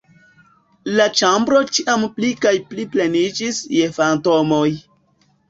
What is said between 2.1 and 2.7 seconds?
pli kaj